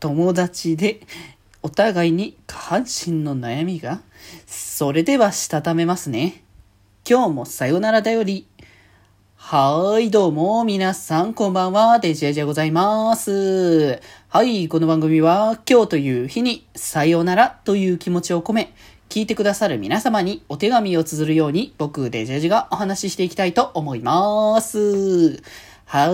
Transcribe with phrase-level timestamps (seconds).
[0.00, 1.00] 友達で、
[1.60, 4.00] お互いに下半身の悩みが、
[4.46, 6.44] それではしたためますね。
[7.08, 8.46] 今日もさよならだより。
[9.34, 14.00] はーい、どうも、皆さん、こんばんは、デジェジでございます。
[14.28, 18.74] はい、この番組は、今日という日に、さよならという気持ちを込め、
[19.08, 25.42] 聞いてくださる皆様にお手紙を綴るように、僕、デジェジがお話ししていきたいと思います。
[25.90, 26.10] は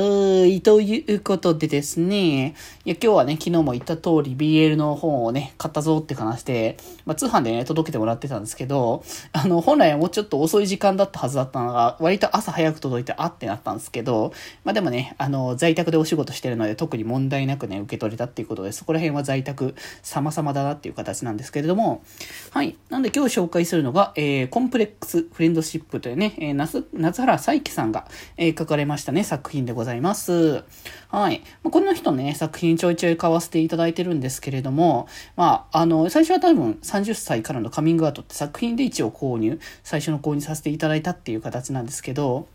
[0.46, 0.62] い。
[0.62, 2.54] ということでですね。
[2.84, 6.76] いや、今日はね、昨日も言った通り BL の本をね、買ったぞって話して、
[7.06, 22.04] まあ、通販でね、届けてもらってたんですけど、あの、本来はもうちょっと遅い時間だったはずだったのが、割と朝早く届いてあってなったんですけど、まあ、でもね、あの、在宅でお仕事してるので、特に問題なくね、受け取れたっていうことで、そこら辺は在宅様々だなっていう形なんですけれども、
[22.52, 22.76] はい。
[22.90, 28.06] なんで今日紹介するのが、えー、コンプレックスフレンドシップというね、えー、夏、夏原彩樹さんが、
[28.36, 30.64] えー、書かれましたね、作品でございます。
[31.08, 31.42] はい。
[31.62, 42.46] まあ、この人ね、作品ちょいちょい買わせていただいてるんですけれども、まあ、あの、最初は多分30歳からのカミングアウトって作品で一応購入、最初の購入させていただいたっていう形なんですけど、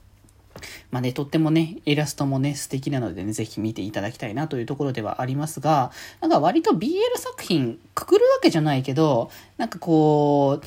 [0.91, 10.65] まあね、とってもね、イラストもね、素敵なのでね、ぜひ見ていただきたいなというところではありますが、なんか割と BL 作品、くくるわけじゃないけど、なんかこう、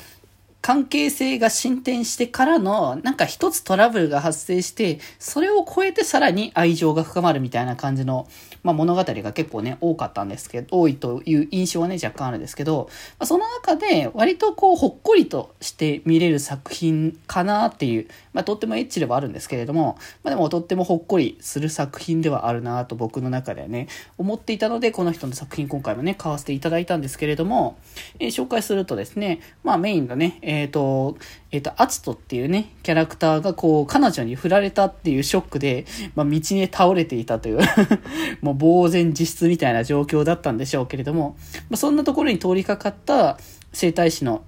[0.63, 8.29] 関係性が進展してからの、なんか一つトラブルが発生して、それを超えてさらに愛情が深まるみたいな感じの、
[8.63, 12.87] まあ、物語が結構ね、多かったんですけど、多いという印象はね、若干あるんですけど、
[13.19, 27.77] まあ、その中で割とこう、ほっこりとして見れる作品かなっていう、まあ、とってもエッチではあるんですけれども、まあ、でもとってもほっこりする作品ではあるなと僕の中ではね、思っていたので、この人の作品今回もね、買わせていただいたんですけれども、
[28.19, 31.17] えー、紹介するとですね、まあメインがね、ええっ、ー、と、
[31.51, 37.59] えっ、ー、と、アツトっていうね、キャラクターがこう、彼女に振られたっていうショックで、まあ、道に倒れていたという
[38.41, 41.35] もう呆然自失みたいな状況だったんでしょうけれども、
[41.69, 43.39] まあ、そんなところに通りかかった
[43.71, 44.43] 生態師の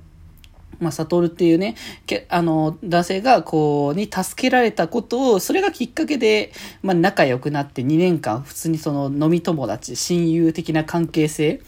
[0.79, 1.75] まあ、サトルっていうね、
[2.05, 6.51] けあの、男性が、こう、に助けられたことを、それがきっかけで、
[6.83, 11.61] まあ、仲良くなって2年間、普通にその、飲み友達、親友的な関係性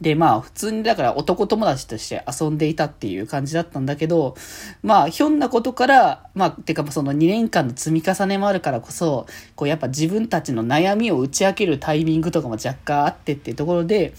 [0.00, 4.34] で、まあ、普通にだから男友達として遊んでいたっていう感じだったんだけど、
[4.82, 14.14] まあ、ひょんなことから、まあ、てかその2年間の積み重ねもあるからこそ、こうやっぱ自分たちの悩みを打ち明けるタイミングとかも若干あってっていうところで、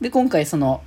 [0.00, 0.82] で、今回その、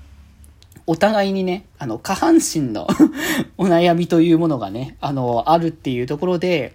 [0.88, 2.88] お互いにね、あの、下半身の
[3.58, 6.74] お悩みというものがね、あの、あるっていうところで、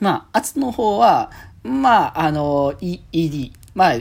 [0.00, 1.30] まあ、圧の方は、
[1.62, 3.94] まあ、あの、ED、まあ、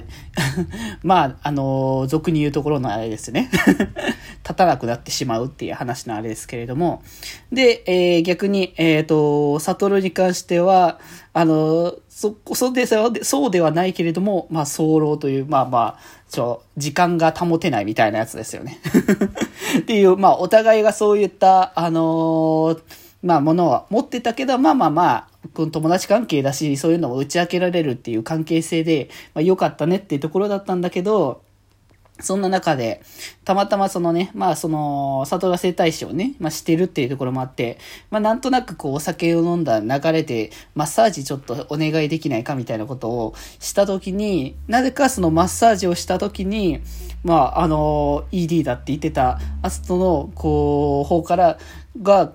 [1.04, 3.50] まあ、あの、俗に言うところのあれですね。
[4.44, 7.04] 立たなくなってしまうっていう話のあれですけれども。
[7.52, 11.00] で、えー、逆に、えっ、ー、と、サトルに関しては、
[11.34, 16.00] あの、そ、そうで、そうではないけれども、まあ、早漏という、まあまあ、
[16.30, 18.80] ちょ、時間が保てないみたいなやつですよね。
[19.80, 22.82] っていう、まあ、お互いがそういった、あのー
[23.24, 31.44] まあ、ものは持ってたけど、まあまあまあ、この友達関係だし、そういうのを打ち明けられるっていう関係性で、まあ良かったねっていうところだったんだけど、
[32.20, 33.02] そんな中で、
[33.46, 37.80] たまたまそのね、まあその、里が生態師をね、まあしてるっていうところもあって、
[38.10, 46.82] まあなんとなくこうお酒を飲んだ流れで、マッサージちょっとお願いできないかみたいなことをしたときに、なぜかそのマッサージをしたときに、
[47.24, 51.58] まああの、ED だって言ってたアストの、こう、方から、
[52.02, 52.34] が、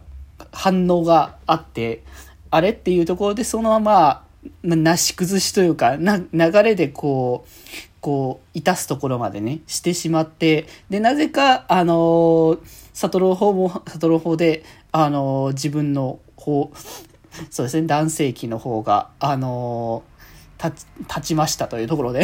[0.52, 2.02] 反応があって、
[2.50, 4.22] あれっていうところでそのまま、
[4.62, 7.50] なし崩しというか、な、流れでこう、
[8.00, 12.58] こう、いたすところまでね、してしまって、で、なぜか、あのー、
[12.92, 16.70] 悟の方も、悟の方で、あの、自分の方、
[17.50, 20.02] そうですね、男性器の方が、あの
[20.58, 20.86] 立
[21.20, 22.22] ちましたというところで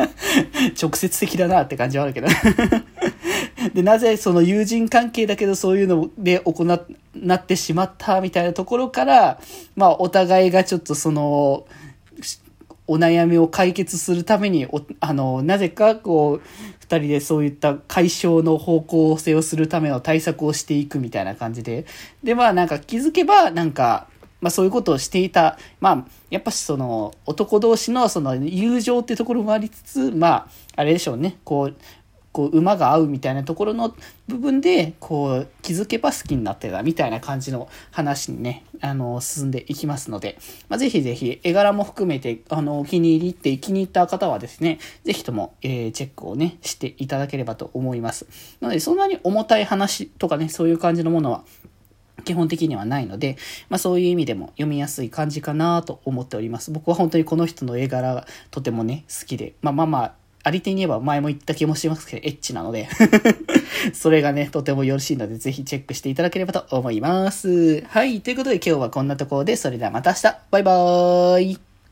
[0.80, 2.28] 直接的だなって感じはあるけど。
[3.74, 6.86] で、なぜその友人関係だけどそういうので行っ、
[7.22, 9.40] なってしまったみたいなところから、
[9.76, 11.66] まあお互いがちょっとその、
[12.90, 14.66] お悩みを解決するために、
[15.00, 16.42] あの、なぜかこう、
[16.80, 21.84] 二人でそういった解消の方向性をするための対策をしていくみたいな感じで。
[22.24, 24.08] で、まあなんか気づけば、なんか、
[24.40, 25.58] まあそういうことをしていた。
[25.80, 31.36] まあ、やっぱしその男同士のその友情ってところもありつつ、まあ、あれでしょうね。
[31.44, 31.76] こう、
[32.32, 33.94] こう馬が合うみたいなところの
[34.26, 40.38] 部分で、こう気づけば好きになってたみたいな感じの話にね、あの、進んでいきますので、
[40.68, 48.26] まあ、ぜひぜひ絵柄も含めて、あの、お気に入りって気に入った方はですね、ぜひとも、えー、チェックをね、していただければと思います。
[48.60, 51.44] なので、そんなに重たい話とかね、そういう感じのものは、
[52.24, 53.36] 基本的にはないので、
[53.68, 56.70] まあそういう意味でも読みやすい感じかなと思っております。
[56.70, 62.88] 僕は本当にこの人の絵柄がとてもね、好きで、まあまあまあ、ありてに言えば前も言った気もしますけど、エッチなので。
[63.92, 67.82] それがね、とてもよろしいので、ぜひチェックしていただければと思います。
[67.88, 70.22] はい、ということで今日はこんなところで、それではまた明日。
[70.50, 71.67] バイバーイ。